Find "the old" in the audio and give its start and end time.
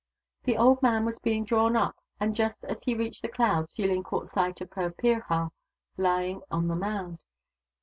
0.45-0.81